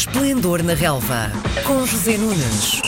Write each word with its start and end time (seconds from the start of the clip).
Esplendor 0.00 0.62
na 0.62 0.72
Relva, 0.72 1.30
com 1.66 1.84
José 1.84 2.16
Nunes. 2.16 2.80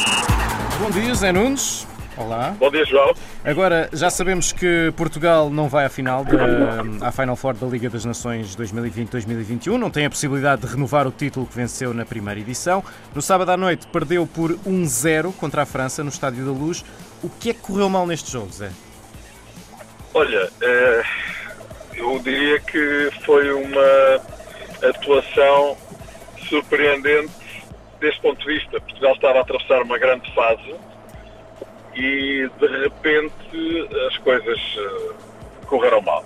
Bom 0.81 0.91
dia, 0.91 1.15
Zé 1.15 1.31
Nunes. 1.31 1.87
Olá. 2.17 2.57
Bom 2.59 2.71
dia, 2.71 2.87
João. 2.87 3.13
Agora, 3.45 3.91
já 3.93 4.09
sabemos 4.09 4.51
que 4.51 4.91
Portugal 4.97 5.51
não 5.51 5.69
vai 5.69 5.85
à 5.85 5.91
final 5.91 6.25
da, 6.25 7.07
à 7.07 7.13
Final 7.13 7.37
Four 7.37 7.53
da 7.53 7.67
Liga 7.67 7.91
das 7.91 8.07
Nações 8.07 8.57
2020-2021, 8.57 9.77
não 9.77 9.91
tem 9.91 10.07
a 10.07 10.11
possibilidade 10.11 10.63
de 10.63 10.69
renovar 10.69 11.07
o 11.07 11.11
título 11.11 11.47
que 11.47 11.55
venceu 11.55 11.93
na 11.93 12.07
primeira 12.07 12.41
edição. 12.41 12.83
No 13.15 13.21
sábado 13.21 13.51
à 13.51 13.59
noite 13.59 13.87
perdeu 13.89 14.27
por 14.27 14.51
1-0 14.67 15.35
contra 15.35 15.65
a 15.65 15.67
França 15.67 16.03
no 16.03 16.09
Estádio 16.09 16.47
da 16.47 16.53
Luz. 16.53 16.83
O 17.23 17.29
que 17.29 17.51
é 17.51 17.53
que 17.53 17.61
correu 17.61 17.91
mal 17.91 18.07
neste 18.07 18.33
jogo, 18.33 18.51
Zé? 18.51 18.71
Olha, 20.15 20.49
eh, 20.63 21.03
eu 21.95 22.19
diria 22.21 22.59
que 22.61 23.11
foi 23.27 23.53
uma 23.53 24.89
atuação 24.89 25.77
surpreendente 26.49 27.33
deste 28.01 28.21
ponto 28.21 28.39
de 28.41 28.55
vista. 28.55 28.81
Portugal 28.81 29.15
estava 29.15 29.39
a 29.39 29.43
atravessar 29.43 29.83
uma 29.83 29.99
grande 29.99 30.33
fase 30.35 30.75
e 31.95 32.49
de 32.59 32.67
repente 32.67 33.89
as 34.09 34.19
coisas 34.19 34.59
uh, 34.77 35.15
correram 35.67 36.01
mal. 36.03 36.25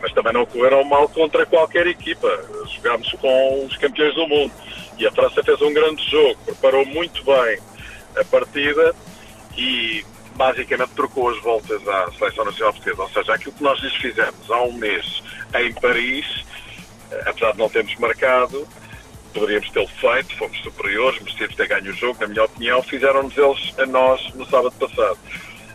Mas 0.00 0.12
também 0.12 0.32
não 0.32 0.46
correram 0.46 0.84
mal 0.84 1.08
contra 1.08 1.46
qualquer 1.46 1.86
equipa. 1.86 2.28
Jogámos 2.74 3.10
com 3.12 3.64
os 3.64 3.76
campeões 3.76 4.14
do 4.14 4.26
mundo 4.28 4.52
e 4.98 5.06
a 5.06 5.12
França 5.12 5.42
fez 5.42 5.60
um 5.62 5.72
grande 5.72 6.02
jogo, 6.10 6.38
preparou 6.44 6.84
muito 6.86 7.24
bem 7.24 7.58
a 8.16 8.24
partida 8.24 8.94
e 9.56 10.04
basicamente 10.34 10.90
trocou 10.90 11.30
as 11.30 11.42
voltas 11.42 11.86
à 11.88 12.10
Seleção 12.12 12.44
Nacional 12.44 12.72
Portuguesa. 12.72 13.02
Ou 13.02 13.08
seja, 13.10 13.34
aquilo 13.34 13.52
que 13.52 13.62
nós 13.62 13.80
lhes 13.80 13.94
fizemos 13.94 14.50
há 14.50 14.62
um 14.62 14.72
mês 14.72 15.22
em 15.54 15.72
Paris, 15.74 16.44
eh, 17.10 17.24
apesar 17.26 17.52
de 17.52 17.58
não 17.58 17.68
termos 17.68 17.94
marcado, 17.96 18.66
poderíamos 19.36 19.70
tê-lo 19.70 19.88
feito, 19.88 20.34
fomos 20.36 20.58
superiores, 20.62 21.20
merecíamos 21.20 21.54
ter 21.54 21.68
ganho 21.68 21.90
o 21.90 21.94
jogo, 21.94 22.18
na 22.20 22.26
minha 22.26 22.44
opinião, 22.44 22.82
fizeram-nos 22.82 23.36
eles 23.36 23.78
a 23.78 23.84
nós 23.84 24.34
no 24.34 24.46
sábado 24.46 24.72
passado. 24.72 25.18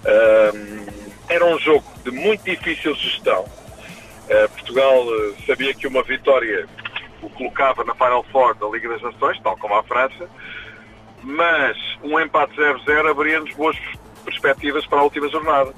Um, 0.04 0.86
era 1.30 1.46
um 1.46 1.60
jogo 1.60 1.86
de 2.04 2.10
muito 2.10 2.44
difícil 2.44 2.96
gestão. 2.96 3.42
Uh, 3.44 4.50
Portugal 4.50 5.06
uh, 5.06 5.36
sabia 5.46 5.74
que 5.76 5.86
uma 5.86 6.02
vitória 6.02 6.68
o 7.22 7.30
colocava 7.30 7.84
na 7.84 7.94
Final 7.94 8.26
Four 8.32 8.56
da 8.56 8.68
Liga 8.68 8.90
das 8.90 9.02
Nações, 9.04 9.40
tal 9.44 9.56
como 9.58 9.76
a 9.76 9.84
França, 9.84 10.28
mas 11.22 11.78
um 12.02 12.20
empate 12.20 12.56
0-0 12.56 13.12
abria-nos 13.12 13.54
boas 13.54 13.78
perspectivas 14.26 14.88
para 14.88 15.00
a 15.00 15.04
última 15.04 15.30
jornada. 15.30 15.72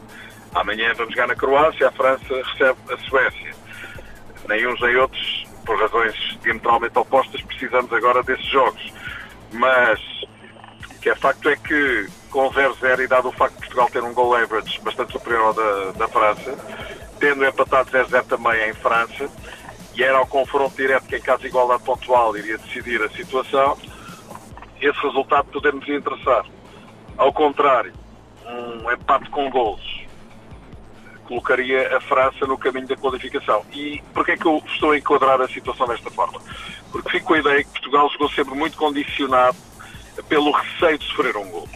Amanhã 0.55 0.93
vamos 0.95 1.13
jogar 1.13 1.27
na 1.27 1.35
Croácia, 1.35 1.89
a 1.89 1.91
França 1.91 2.33
recebe 2.33 2.79
a 2.89 2.97
Suécia. 3.09 3.53
Nem 4.47 4.65
uns 4.67 4.79
nem 4.79 4.95
outros 4.95 5.45
por 5.65 5.77
razões 5.77 6.32
diametralmente 6.43 6.97
opostas, 6.97 7.41
precisamos 7.41 7.91
agora 7.93 8.21
desses 8.23 8.45
jogos. 8.45 8.93
Mas 9.51 9.99
o 10.91 10.99
que 10.99 11.09
é 11.09 11.15
facto 11.15 11.49
é 11.49 11.55
que, 11.55 12.07
com 12.29 12.49
0-0 12.49 12.99
e 12.99 13.07
dado 13.07 13.29
o 13.29 13.31
facto 13.31 13.53
de 13.55 13.59
Portugal 13.61 13.89
ter 13.89 14.03
um 14.03 14.13
goal 14.13 14.35
average 14.35 14.79
bastante 14.81 15.13
superior 15.13 15.45
ao 15.45 15.53
da, 15.53 15.91
da 15.91 16.07
França, 16.07 16.57
tendo 17.19 17.45
empatado 17.45 17.89
0-0 17.91 18.23
também 18.25 18.69
em 18.69 18.73
França, 18.73 19.29
e 19.95 20.03
era 20.03 20.17
ao 20.17 20.27
confronto 20.27 20.75
direto 20.75 21.07
que, 21.07 21.15
em 21.15 21.21
caso 21.21 21.41
de 21.41 21.47
igualdade 21.47 21.83
pontual, 21.83 22.35
iria 22.35 22.57
decidir 22.57 23.01
a 23.01 23.09
situação, 23.09 23.77
esse 24.81 24.99
resultado 25.01 25.45
podemos 25.45 25.87
interessar. 25.87 26.45
Ao 27.17 27.31
contrário, 27.31 27.93
um 28.45 28.91
empate 28.91 29.29
com 29.29 29.49
gols 29.49 29.92
colocaria 31.23 31.95
a 31.95 32.01
França 32.01 32.45
no 32.45 32.57
caminho 32.57 32.87
da 32.87 32.95
qualificação. 32.95 33.63
E 33.73 34.01
porquê 34.13 34.31
é 34.31 34.37
que 34.37 34.45
eu 34.45 34.61
estou 34.67 34.91
a 34.91 34.97
enquadrar 34.97 35.41
a 35.41 35.47
situação 35.47 35.87
desta 35.87 36.09
forma? 36.11 36.39
Porque 36.91 37.09
fico 37.09 37.27
com 37.27 37.33
a 37.33 37.39
ideia 37.39 37.63
que 37.63 37.71
Portugal 37.71 38.09
jogou 38.11 38.29
sempre 38.29 38.55
muito 38.55 38.77
condicionado 38.77 39.57
pelo 40.29 40.51
receio 40.51 40.97
de 40.97 41.05
sofrer 41.05 41.35
um 41.37 41.49
gol. 41.49 41.67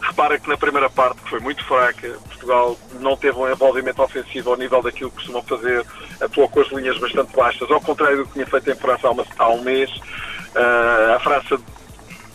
Repara 0.00 0.38
que 0.38 0.48
na 0.48 0.56
primeira 0.56 0.88
parte, 0.88 1.20
que 1.22 1.30
foi 1.30 1.40
muito 1.40 1.64
fraca, 1.64 2.08
Portugal 2.28 2.76
não 3.00 3.16
teve 3.16 3.38
um 3.38 3.50
envolvimento 3.50 4.02
ofensivo 4.02 4.50
ao 4.50 4.56
nível 4.56 4.82
daquilo 4.82 5.10
que 5.10 5.16
costumam 5.16 5.42
fazer, 5.42 5.84
atuou 6.20 6.48
com 6.48 6.60
as 6.60 6.68
linhas 6.72 6.98
bastante 6.98 7.36
baixas, 7.36 7.70
ao 7.70 7.80
contrário 7.80 8.18
do 8.18 8.26
que 8.26 8.32
tinha 8.32 8.46
feito 8.46 8.70
em 8.70 8.74
França 8.74 9.08
há, 9.08 9.10
uma, 9.10 9.26
há 9.38 9.48
um 9.50 9.62
mês. 9.62 9.90
Uh, 9.90 11.14
a 11.16 11.20
França 11.20 11.60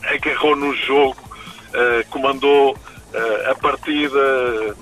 agarrou 0.03 0.55
no 0.55 0.73
jogo, 0.75 1.17
uh, 1.19 2.09
comandou 2.11 2.73
uh, 2.73 3.51
a 3.51 3.55
partida, 3.55 4.75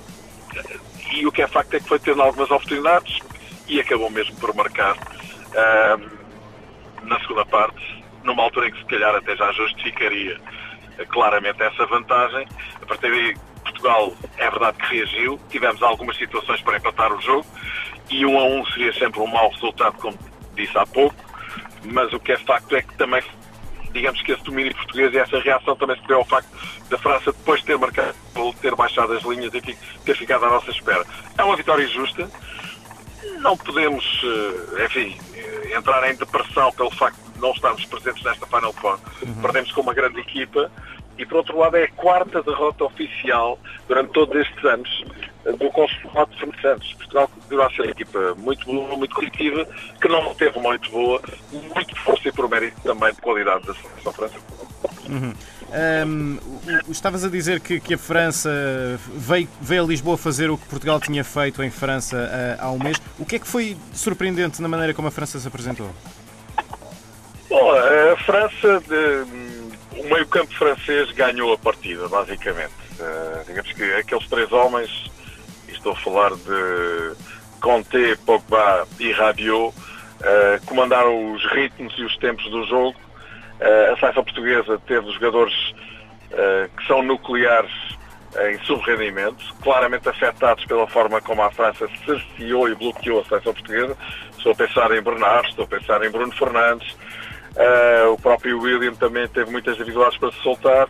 e 1.12 1.26
o 1.26 1.32
que 1.32 1.42
é 1.42 1.46
facto 1.46 1.74
é 1.74 1.80
que 1.80 1.88
foi 1.88 1.98
tendo 1.98 2.22
algumas 2.22 2.50
oportunidades 2.50 3.18
e 3.66 3.80
acabou 3.80 4.10
mesmo 4.10 4.36
por 4.36 4.54
marcar 4.54 4.96
na 7.04 7.20
segunda 7.20 7.44
parte, 7.44 8.04
numa 8.22 8.42
altura 8.42 8.68
em 8.68 8.72
que 8.72 8.78
se 8.78 8.84
calhar 8.86 9.14
até 9.14 9.36
já 9.36 9.52
justificaria 9.52 10.38
uh, 10.38 11.06
claramente 11.08 11.62
essa 11.62 11.86
vantagem. 11.86 12.46
A 12.80 12.86
partir 12.86 13.10
daí, 13.10 13.36
Portugal 13.62 14.12
é 14.36 14.50
verdade 14.50 14.78
que 14.78 14.96
reagiu, 14.96 15.40
tivemos 15.50 15.82
algumas 15.82 16.16
situações 16.16 16.60
para 16.62 16.76
empatar 16.76 17.12
o 17.12 17.20
jogo 17.20 17.46
e 18.10 18.24
um 18.26 18.38
a 18.38 18.44
um 18.44 18.64
seria 18.66 18.92
sempre 18.92 19.20
um 19.20 19.26
mau 19.26 19.50
resultado, 19.50 19.96
como 19.98 20.18
disse 20.54 20.76
há 20.76 20.86
pouco, 20.86 21.16
mas 21.84 22.12
o 22.12 22.20
que 22.20 22.32
é 22.32 22.36
facto 22.38 22.74
é 22.76 22.82
que 22.82 22.94
também 22.96 23.22
digamos 23.92 24.20
que 24.22 24.32
esse 24.32 24.42
domínio 24.42 24.74
português 24.74 25.14
e 25.14 25.18
essa 25.18 25.38
reação 25.38 25.76
também 25.76 25.96
se 25.96 26.06
deu 26.06 26.18
ao 26.18 26.24
facto 26.24 26.48
da 26.88 26.98
França 26.98 27.32
depois 27.32 27.60
de 27.60 27.66
ter 27.66 27.78
marcado, 27.78 28.14
ter 28.60 28.74
baixado 28.74 29.12
as 29.12 29.22
linhas 29.22 29.52
e 29.54 29.60
ter 30.04 30.16
ficado 30.16 30.44
à 30.44 30.50
nossa 30.50 30.70
espera. 30.70 31.04
É 31.36 31.42
uma 31.42 31.56
vitória 31.56 31.86
justa. 31.88 32.28
Não 33.40 33.56
podemos, 33.56 34.04
eh, 34.24 34.84
enfim, 34.86 35.18
eh, 35.34 35.76
entrar 35.76 36.08
em 36.10 36.14
depressão 36.14 36.72
pelo 36.72 36.90
facto 36.90 37.18
de 37.32 37.40
não 37.40 37.52
estarmos 37.52 37.84
presentes 37.86 38.22
nesta 38.22 38.46
Final 38.46 38.72
Four. 38.72 38.98
Uhum. 39.22 39.34
Perdemos 39.42 39.72
com 39.72 39.80
uma 39.82 39.94
grande 39.94 40.20
equipa 40.20 40.70
e, 41.18 41.26
por 41.26 41.38
outro 41.38 41.58
lado, 41.58 41.76
é 41.76 41.84
a 41.84 41.90
quarta 41.92 42.42
derrota 42.42 42.84
oficial 42.84 43.58
durante 43.86 44.12
todos 44.12 44.34
estes 44.36 44.64
anos 44.64 45.04
eh, 45.44 45.52
do 45.52 45.70
consulado 45.70 46.30
de 46.32 46.38
Fernando 46.38 46.60
Santos. 46.60 46.92
Portugal 46.94 47.28
continua 47.28 47.66
a 47.66 47.70
ser 47.70 47.82
uma 47.82 47.90
equipa 47.90 48.34
muito 48.36 48.66
boa, 48.66 48.96
muito 48.96 49.14
coletiva, 49.14 49.68
que 50.00 50.08
não 50.08 50.34
teve 50.34 50.58
muito 50.58 50.90
boa, 50.90 51.20
muito 51.52 51.96
força 52.00 52.28
e 52.28 52.32
por 52.32 52.48
mérito 52.48 52.80
também 52.82 53.12
de 53.12 53.20
qualidade 53.20 53.66
da 53.66 53.74
seleção 53.74 54.12
francesa. 54.12 54.44
Uhum. 55.08 55.34
Um, 55.74 56.38
estavas 56.88 57.24
a 57.24 57.28
dizer 57.28 57.58
que, 57.58 57.80
que 57.80 57.94
a 57.94 57.98
França 57.98 58.48
veio, 59.12 59.48
veio, 59.60 59.82
a 59.82 59.86
Lisboa 59.86 60.16
fazer 60.16 60.48
o 60.48 60.56
que 60.56 60.68
Portugal 60.68 61.00
tinha 61.00 61.24
feito 61.24 61.64
em 61.64 61.70
França 61.70 62.16
uh, 62.16 62.64
há 62.64 62.70
um 62.70 62.78
mês. 62.78 62.96
O 63.18 63.26
que 63.26 63.36
é 63.36 63.38
que 63.40 63.48
foi 63.48 63.76
surpreendente 63.92 64.62
na 64.62 64.68
maneira 64.68 64.94
como 64.94 65.08
a 65.08 65.10
França 65.10 65.36
se 65.40 65.48
apresentou? 65.48 65.90
Bom, 67.50 67.72
a 67.72 68.16
França, 68.18 68.80
de, 68.86 70.00
o 70.00 70.08
meio-campo 70.08 70.54
francês 70.54 71.10
ganhou 71.10 71.52
a 71.52 71.58
partida, 71.58 72.08
basicamente. 72.08 72.72
Uh, 73.00 73.44
digamos 73.44 73.72
que 73.72 73.82
aqueles 73.94 74.28
três 74.28 74.52
homens, 74.52 75.10
estou 75.66 75.90
a 75.90 75.96
falar 75.96 76.30
de 76.36 77.16
Conte, 77.60 78.16
Pogba 78.24 78.86
e 79.00 79.10
Rabiot, 79.10 79.74
uh, 79.74 80.66
comandaram 80.66 81.32
os 81.32 81.44
ritmos 81.50 81.92
e 81.98 82.04
os 82.04 82.16
tempos 82.18 82.48
do 82.48 82.64
jogo 82.64 83.03
a 83.60 83.96
seleção 83.98 84.24
portuguesa 84.24 84.80
teve 84.86 85.10
jogadores 85.12 85.54
uh, 86.32 86.68
que 86.76 86.86
são 86.86 87.02
nucleares 87.02 87.72
em 88.48 88.58
subrendimento, 88.64 89.44
claramente 89.62 90.08
afetados 90.08 90.64
pela 90.64 90.88
forma 90.88 91.20
como 91.20 91.40
a 91.42 91.50
França 91.52 91.88
cerceou 92.04 92.68
e 92.68 92.74
bloqueou 92.74 93.20
a 93.20 93.24
seleção 93.24 93.54
portuguesa. 93.54 93.96
Estou 94.36 94.52
a 94.52 94.54
pensar 94.56 94.90
em 94.90 95.00
Bernardo, 95.00 95.48
estou 95.48 95.64
a 95.64 95.68
pensar 95.68 96.04
em 96.04 96.10
Bruno 96.10 96.32
Fernandes. 96.32 96.90
Uh, 97.54 98.12
o 98.12 98.20
próprio 98.20 98.60
William 98.60 98.94
também 98.94 99.28
teve 99.28 99.50
muitas 99.52 99.76
dificuldades 99.76 100.18
para 100.18 100.32
se 100.32 100.42
soltar. 100.42 100.88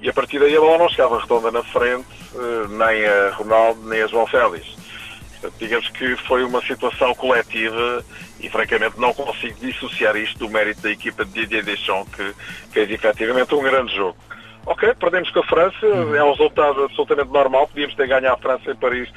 E 0.00 0.08
a 0.08 0.12
partir 0.14 0.38
daí 0.38 0.56
a 0.56 0.60
bola 0.60 0.78
não 0.78 0.88
chegava 0.88 1.20
redonda 1.20 1.50
na 1.50 1.62
frente, 1.62 2.08
nem 2.70 3.06
a 3.06 3.34
Ronaldo, 3.34 3.86
nem 3.86 4.00
a 4.00 4.06
João 4.06 4.26
Félix. 4.26 4.74
Digamos 5.58 5.88
que 5.88 6.16
foi 6.16 6.44
uma 6.44 6.60
situação 6.62 7.14
coletiva 7.14 8.04
e, 8.40 8.48
francamente, 8.48 8.98
não 8.98 9.14
consigo 9.14 9.58
dissociar 9.60 10.16
isto 10.16 10.38
do 10.38 10.48
mérito 10.48 10.82
da 10.82 10.90
equipa 10.90 11.24
de 11.24 11.32
Didier 11.32 11.64
Deschamps, 11.64 12.14
que 12.14 12.34
fez 12.72 12.90
efetivamente 12.90 13.54
um 13.54 13.62
grande 13.62 13.94
jogo. 13.94 14.16
Ok, 14.66 14.94
perdemos 14.94 15.30
com 15.30 15.40
a 15.40 15.44
França, 15.44 15.86
uhum. 15.86 16.14
é 16.14 16.22
um 16.22 16.32
resultado 16.32 16.84
absolutamente 16.84 17.30
normal, 17.30 17.66
podíamos 17.66 17.94
ter 17.94 18.06
ganho 18.06 18.30
a 18.30 18.36
França 18.36 18.70
em 18.70 18.76
Paris 18.76 19.08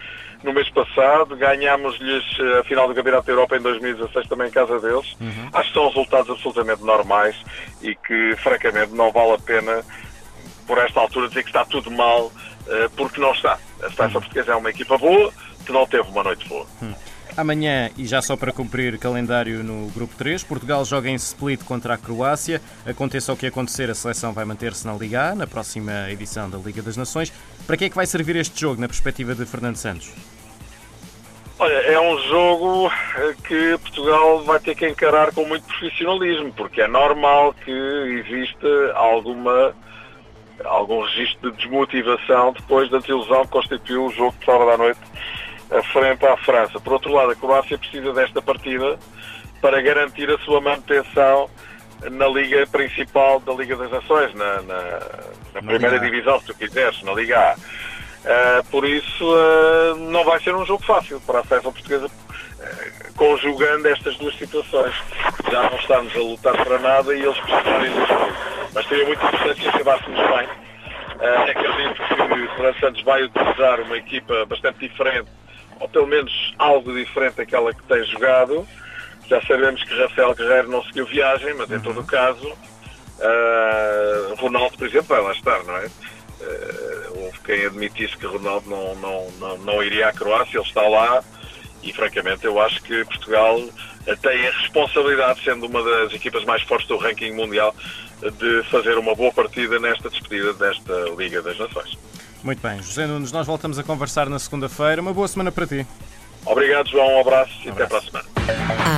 no 0.44 0.54
mês 0.54 0.70
passado, 0.70 1.36
ganhámos-lhes 1.36 2.24
eh, 2.40 2.60
a 2.60 2.64
final 2.64 2.88
do 2.88 2.94
Campeonato 2.94 3.26
da 3.26 3.34
Europa 3.34 3.58
em 3.58 3.62
2016 3.62 4.28
também 4.28 4.48
em 4.48 4.52
casa 4.52 4.80
deles. 4.80 5.16
Uhum. 5.20 5.50
Acho 5.54 5.70
que 5.70 5.74
são 5.74 5.88
resultados 5.88 6.30
absolutamente 6.30 6.84
normais 6.84 7.36
e 7.82 7.96
que, 7.96 8.36
francamente, 8.38 8.94
não 8.94 9.12
vale 9.12 9.34
a 9.34 9.38
pena, 9.38 9.84
por 10.68 10.78
esta 10.78 11.00
altura, 11.00 11.30
dizer 11.30 11.44
que 11.44 11.50
está 11.50 11.64
tudo 11.66 11.90
mal, 11.92 12.32
eh, 12.68 12.90
porque 12.96 13.22
não 13.22 13.32
está. 13.32 13.54
A 13.82 13.90
seleção 13.90 14.06
uhum. 14.06 14.12
portuguesa 14.14 14.52
é 14.52 14.56
uma 14.56 14.70
equipa 14.70 14.98
boa, 14.98 15.32
que 15.64 15.72
não 15.72 15.86
teve 15.88 16.08
uma 16.10 16.24
noite 16.24 16.48
boa. 16.48 16.66
Hum. 16.82 16.94
Amanhã, 17.36 17.90
e 17.98 18.06
já 18.06 18.22
só 18.22 18.38
para 18.38 18.52
cumprir 18.52 19.00
calendário 19.00 19.64
no 19.64 19.88
grupo 19.88 20.14
3, 20.16 20.44
Portugal 20.44 20.86
joga 20.86 21.10
em 21.10 21.16
split 21.16 21.64
contra 21.64 21.96
a 21.96 21.98
Croácia. 21.98 22.62
Aconteça 22.86 23.34
o 23.34 23.38
que 23.38 23.48
acontecer, 23.48 23.90
a 23.90 23.96
seleção 23.96 24.34
vai 24.34 24.46
manter-se 24.46 24.86
na 24.86 24.94
Liga 24.94 25.32
A, 25.32 25.36
na 25.36 25.48
próxima 25.48 26.12
edição 26.12 26.48
da 26.48 26.60
Liga 26.60 26.84
das 26.84 26.96
Nações. 26.96 27.34
Para 27.66 27.76
que 27.76 27.86
é 27.86 27.90
que 27.90 27.96
vai 27.96 28.06
servir 28.06 28.36
este 28.36 28.60
jogo 28.62 28.80
na 28.80 28.88
perspectiva 28.88 29.34
de 29.34 29.46
Fernando 29.48 29.78
Santos? 29.78 30.14
Olha, 31.58 31.74
é 31.74 32.00
um 32.00 32.20
jogo 32.28 32.92
eh, 33.18 33.36
que 33.48 33.78
Portugal 33.80 34.44
vai 34.44 34.60
ter 34.60 34.76
que 34.76 34.88
encarar 34.88 35.34
com 35.34 35.44
muito 35.46 35.66
profissionalismo, 35.66 36.54
porque 36.54 36.82
é 36.82 36.88
normal 36.88 37.56
que 37.66 37.72
exista 37.72 38.68
alguma, 38.94 39.76
algum 40.66 41.02
registro 41.04 41.52
de 41.52 41.58
desmotivação 41.58 42.54
depois 42.54 42.92
da 42.92 43.00
desilusão 43.00 43.44
que 43.44 43.52
constituiu 43.52 44.06
o 44.06 44.12
jogo 44.12 44.36
de 44.40 44.46
sábado 44.46 44.70
à 44.70 44.78
noite 44.78 45.00
frente 45.82 46.26
à 46.26 46.38
França. 46.38 46.80
Por 46.80 46.94
outro 46.94 47.12
lado, 47.12 47.32
a 47.32 47.36
Croácia 47.36 47.78
precisa 47.78 48.14
desta 48.14 48.42
partida 48.42 49.00
para 49.62 49.82
garantir 49.82 50.30
a 50.30 50.38
sua 50.40 50.60
manutenção 50.60 51.50
na 52.12 52.28
liga 52.28 52.68
principal 52.68 53.40
da 53.40 53.54
Liga 53.54 53.76
das 53.76 53.90
Nações, 53.90 54.34
na, 54.34 54.62
na, 54.62 55.00
na 55.54 55.62
primeira 55.62 56.00
divisão, 56.00 56.40
se 56.40 56.48
tu 56.48 56.54
quiseres, 56.56 57.02
na 57.04 57.14
Liga 57.14 57.40
A. 57.40 57.56
Uh, 58.24 58.64
por 58.70 58.86
isso, 58.86 59.26
uh, 59.26 59.96
não 59.96 60.24
vai 60.24 60.40
ser 60.40 60.56
um 60.56 60.66
jogo 60.66 60.84
fácil 60.84 61.20
para 61.22 61.40
a 61.40 61.44
seleção 61.44 61.74
portuguesa, 61.74 62.08
uh, 62.08 63.14
conjugando 63.16 63.88
estas 63.88 64.16
duas 64.18 64.36
situações. 64.38 64.96
Já 65.52 65.64
não 65.70 65.78
estamos 65.78 66.16
a 66.16 66.20
lutar 66.20 66.64
para 66.64 66.80
nada 66.80 67.14
e 67.14 67.22
eles 67.22 67.38
precisarem 67.40 67.92
do 67.92 68.06
jogo. 68.06 68.34
Mas 68.74 68.88
seria 68.88 69.06
muito 69.06 69.26
importante 69.26 69.62
que 69.62 69.68
acabássemos 69.68 70.20
bem. 70.20 70.48
acredito 71.50 71.96
que 72.08 72.14
o 72.14 72.56
Fernando 72.56 72.80
Santos 72.80 73.04
vai 73.04 73.24
utilizar 73.24 73.82
uma 73.82 73.98
equipa 73.98 74.46
bastante 74.46 74.80
diferente, 74.80 75.30
ou 75.80 75.88
pelo 75.88 76.08
menos 76.08 76.54
algo 76.58 76.94
diferente 76.94 77.36
daquela 77.36 77.74
que 77.74 77.84
tem 77.84 78.04
jogado. 78.06 78.68
Já 79.28 79.42
sabemos 79.42 79.84
que 79.84 79.96
Rafael 79.96 80.36
Guerreiro 80.36 80.70
não 80.70 80.84
seguiu 80.84 81.06
viagem, 81.06 81.54
mas 81.54 81.72
em 81.72 81.80
todo 81.80 82.02
o 82.02 82.06
caso, 82.06 82.52
Ronaldo, 84.38 84.78
por 84.78 84.88
exemplo, 84.88 85.08
vai 85.08 85.22
lá 85.22 85.32
estar, 85.32 85.64
não 85.64 85.78
é? 85.78 85.86
Uh, 85.86 87.24
houve 87.24 87.40
quem 87.46 87.66
admitisse 87.66 88.18
que 88.18 88.26
Ronaldo 88.26 88.70
não, 88.70 88.96
não, 88.96 89.32
não, 89.40 89.58
não 89.60 89.84
iria 89.84 90.10
à 90.10 90.14
Croácia, 90.14 90.58
ele 90.58 90.68
está 90.68 90.82
lá 90.82 91.24
e 91.82 91.94
francamente 91.94 92.46
eu 92.46 92.60
acho 92.60 92.82
que 92.84 93.04
Portugal 93.06 93.62
tem 94.22 94.48
a 94.48 94.52
responsabilidade, 94.52 95.44
sendo 95.44 95.66
uma 95.66 95.82
das 95.84 96.14
equipas 96.14 96.44
mais 96.44 96.62
fortes 96.64 96.88
do 96.88 96.98
ranking 96.98 97.32
mundial, 97.32 97.76
de 98.22 98.64
fazer 98.64 98.98
uma 98.98 99.16
boa 99.16 99.32
partida 99.32 99.80
nesta 99.80 100.10
despedida 100.10 100.54
desta 100.54 100.94
Liga 101.18 101.42
das 101.42 101.58
Nações. 101.58 101.98
Muito 102.44 102.62
bem, 102.62 102.82
José 102.82 103.08
Nunes, 103.08 103.32
nós 103.32 103.48
voltamos 103.48 103.80
a 103.80 103.84
conversar 103.84 104.28
na 104.30 104.38
segunda-feira. 104.38 105.02
Uma 105.02 105.14
boa 105.14 105.28
semana 105.28 105.52
para 105.52 105.66
ti. 105.66 105.88
Obrigado, 106.46 106.90
João. 106.90 107.18
Um 107.18 107.22
abraço 107.22 107.54
um 107.64 107.68
e 107.68 107.70
até 107.70 107.86
para 107.86 107.98
a 107.98 108.02
semana. 108.02 108.26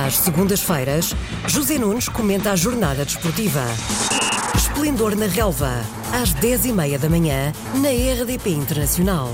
Às 0.06 0.16
segundas-feiras, 0.18 1.14
José 1.46 1.78
Nunes 1.78 2.08
comenta 2.08 2.50
a 2.50 2.56
jornada 2.56 3.04
desportiva. 3.04 3.62
Esplendor 4.56 5.14
na 5.14 5.26
Relva, 5.26 5.80
às 6.12 6.34
10h30 6.34 6.98
da 6.98 7.08
manhã, 7.08 7.52
na 7.74 7.88
RDP 7.88 8.50
Internacional. 8.50 9.30